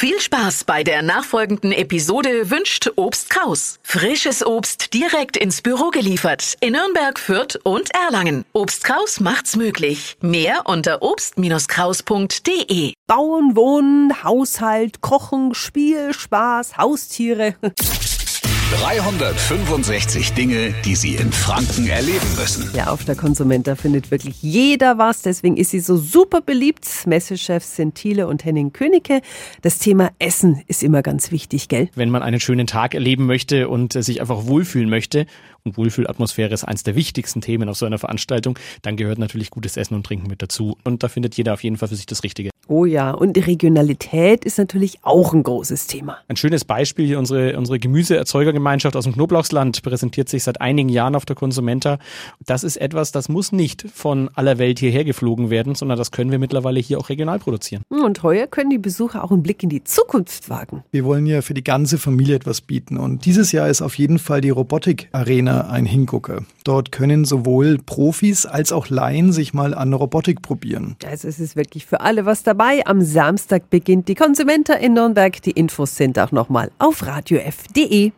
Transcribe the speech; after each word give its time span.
Viel 0.00 0.20
Spaß 0.20 0.62
bei 0.62 0.84
der 0.84 1.02
nachfolgenden 1.02 1.72
Episode 1.72 2.50
wünscht 2.52 2.88
Obst 2.94 3.30
Kraus. 3.30 3.80
Frisches 3.82 4.46
Obst 4.46 4.94
direkt 4.94 5.36
ins 5.36 5.60
Büro 5.60 5.90
geliefert 5.90 6.56
in 6.60 6.74
Nürnberg, 6.74 7.18
Fürth 7.18 7.58
und 7.64 7.92
Erlangen. 7.92 8.44
Obst 8.52 8.84
Kraus 8.84 9.18
macht's 9.18 9.56
möglich. 9.56 10.16
Mehr 10.20 10.66
unter 10.66 11.02
obst-kraus.de. 11.02 12.92
Bauen, 13.08 13.56
Wohnen, 13.56 14.22
Haushalt, 14.22 15.00
Kochen, 15.00 15.52
Spiel, 15.56 16.14
Spaß, 16.14 16.76
Haustiere. 16.76 17.56
365 18.70 20.34
Dinge, 20.34 20.74
die 20.84 20.94
Sie 20.94 21.14
in 21.14 21.32
Franken 21.32 21.86
erleben 21.86 22.26
müssen. 22.36 22.70
Ja, 22.74 22.88
auf 22.88 23.02
der 23.02 23.16
Konsumenta 23.16 23.76
findet 23.76 24.10
wirklich 24.10 24.42
jeder 24.42 24.98
was. 24.98 25.22
Deswegen 25.22 25.56
ist 25.56 25.70
sie 25.70 25.80
so 25.80 25.96
super 25.96 26.42
beliebt. 26.42 26.86
Messechefs 27.06 27.76
sind 27.76 27.94
Thiele 27.94 28.26
und 28.26 28.44
Henning 28.44 28.74
Königke. 28.74 29.22
Das 29.62 29.78
Thema 29.78 30.10
Essen 30.18 30.62
ist 30.66 30.82
immer 30.82 31.00
ganz 31.00 31.32
wichtig, 31.32 31.68
gell? 31.68 31.88
Wenn 31.94 32.10
man 32.10 32.22
einen 32.22 32.40
schönen 32.40 32.66
Tag 32.66 32.92
erleben 32.92 33.24
möchte 33.24 33.70
und 33.70 33.96
äh, 33.96 34.02
sich 34.02 34.20
einfach 34.20 34.46
wohlfühlen 34.46 34.90
möchte, 34.90 35.24
und 35.64 35.76
Wohlfühlatmosphäre 35.76 36.52
ist 36.52 36.64
eines 36.64 36.82
der 36.82 36.94
wichtigsten 36.94 37.40
Themen 37.40 37.68
auf 37.68 37.76
so 37.76 37.86
einer 37.86 37.98
Veranstaltung, 37.98 38.58
dann 38.82 38.96
gehört 38.96 39.18
natürlich 39.18 39.50
gutes 39.50 39.76
Essen 39.76 39.94
und 39.94 40.04
Trinken 40.04 40.28
mit 40.28 40.42
dazu. 40.42 40.76
Und 40.84 41.02
da 41.02 41.08
findet 41.08 41.36
jeder 41.36 41.54
auf 41.54 41.62
jeden 41.62 41.76
Fall 41.76 41.88
für 41.88 41.96
sich 41.96 42.06
das 42.06 42.22
Richtige. 42.22 42.50
Oh 42.70 42.84
ja, 42.84 43.12
und 43.12 43.34
die 43.34 43.40
Regionalität 43.40 44.44
ist 44.44 44.58
natürlich 44.58 44.98
auch 45.00 45.32
ein 45.32 45.42
großes 45.42 45.86
Thema. 45.86 46.18
Ein 46.28 46.36
schönes 46.36 46.66
Beispiel 46.66 47.06
hier, 47.06 47.18
unsere, 47.18 47.56
unsere 47.56 47.78
Gemüseerzeugergemeinschaft 47.78 48.94
aus 48.94 49.04
dem 49.04 49.14
Knoblauchsland 49.14 49.82
präsentiert 49.82 50.28
sich 50.28 50.42
seit 50.42 50.60
einigen 50.60 50.90
Jahren 50.90 51.14
auf 51.14 51.24
der 51.24 51.34
Konsumenta. 51.34 51.98
Das 52.44 52.64
ist 52.64 52.76
etwas, 52.76 53.10
das 53.10 53.30
muss 53.30 53.52
nicht 53.52 53.86
von 53.90 54.28
aller 54.34 54.58
Welt 54.58 54.80
hierher 54.80 55.04
geflogen 55.04 55.48
werden, 55.48 55.76
sondern 55.76 55.96
das 55.96 56.10
können 56.10 56.30
wir 56.30 56.38
mittlerweile 56.38 56.78
hier 56.78 56.98
auch 56.98 57.08
regional 57.08 57.38
produzieren. 57.38 57.82
Und 57.88 58.22
heuer 58.22 58.46
können 58.46 58.68
die 58.68 58.76
Besucher 58.76 59.24
auch 59.24 59.30
einen 59.30 59.42
Blick 59.42 59.62
in 59.62 59.70
die 59.70 59.84
Zukunft 59.84 60.50
wagen. 60.50 60.84
Wir 60.90 61.06
wollen 61.06 61.24
ja 61.24 61.40
für 61.40 61.54
die 61.54 61.64
ganze 61.64 61.96
Familie 61.96 62.36
etwas 62.36 62.60
bieten. 62.60 62.98
Und 62.98 63.24
dieses 63.24 63.50
Jahr 63.50 63.70
ist 63.70 63.80
auf 63.80 63.96
jeden 63.96 64.18
Fall 64.18 64.42
die 64.42 64.50
Robotik-Arena 64.50 65.47
ein 65.48 65.86
Hingucker. 65.86 66.42
Dort 66.64 66.92
können 66.92 67.24
sowohl 67.24 67.78
Profis 67.78 68.46
als 68.46 68.72
auch 68.72 68.88
Laien 68.88 69.32
sich 69.32 69.54
mal 69.54 69.74
an 69.74 69.92
Robotik 69.92 70.42
probieren. 70.42 70.96
Also 71.06 71.28
es 71.28 71.40
ist 71.40 71.56
wirklich 71.56 71.86
für 71.86 72.00
alle 72.00 72.26
was 72.26 72.42
dabei. 72.42 72.86
Am 72.86 73.02
Samstag 73.02 73.70
beginnt 73.70 74.08
die 74.08 74.14
Konsumenta 74.14 74.74
in 74.74 74.94
Nürnberg. 74.94 75.40
Die 75.42 75.52
Infos 75.52 75.96
sind 75.96 76.18
auch 76.18 76.32
nochmal 76.32 76.70
auf 76.78 77.06
radiof.de. 77.06 78.12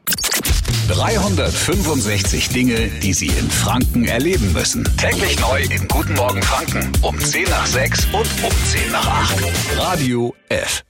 365 0.88 2.48
Dinge, 2.48 2.88
die 3.02 3.12
Sie 3.12 3.28
in 3.28 3.48
Franken 3.48 4.06
erleben 4.06 4.52
müssen. 4.52 4.84
Täglich 4.96 5.38
neu 5.40 5.62
in 5.62 5.86
Guten 5.86 6.14
Morgen 6.14 6.42
Franken 6.42 6.90
um 7.02 7.18
10 7.18 7.44
nach 7.44 7.66
6 7.66 8.06
und 8.06 8.26
um 8.44 8.50
10 8.66 8.90
nach 8.90 9.06
8. 9.06 9.78
Radio 9.78 10.34
F. 10.48 10.82